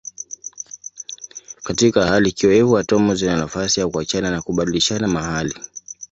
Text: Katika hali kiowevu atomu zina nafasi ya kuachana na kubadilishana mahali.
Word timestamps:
Katika 1.63 2.05
hali 2.05 2.31
kiowevu 2.31 2.77
atomu 2.77 3.15
zina 3.15 3.35
nafasi 3.37 3.79
ya 3.79 3.87
kuachana 3.87 4.31
na 4.31 4.41
kubadilishana 4.41 5.07
mahali. 5.07 5.55